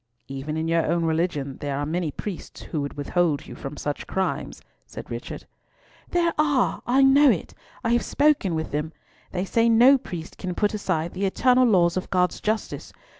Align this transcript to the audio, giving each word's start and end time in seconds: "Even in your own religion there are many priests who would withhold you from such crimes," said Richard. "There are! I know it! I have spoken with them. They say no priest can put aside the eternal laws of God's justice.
"Even 0.27 0.57
in 0.57 0.67
your 0.67 0.83
own 0.87 1.05
religion 1.05 1.57
there 1.57 1.77
are 1.77 1.85
many 1.85 2.09
priests 2.09 2.63
who 2.63 2.81
would 2.81 2.97
withhold 2.97 3.45
you 3.45 3.53
from 3.53 3.77
such 3.77 4.07
crimes," 4.07 4.59
said 4.87 5.11
Richard. 5.11 5.45
"There 6.09 6.33
are! 6.39 6.81
I 6.87 7.03
know 7.03 7.29
it! 7.29 7.53
I 7.83 7.89
have 7.91 8.03
spoken 8.03 8.55
with 8.55 8.71
them. 8.71 8.93
They 9.31 9.45
say 9.45 9.69
no 9.69 9.99
priest 9.99 10.39
can 10.39 10.55
put 10.55 10.73
aside 10.73 11.13
the 11.13 11.25
eternal 11.27 11.67
laws 11.67 11.97
of 11.97 12.09
God's 12.09 12.41
justice. 12.41 12.91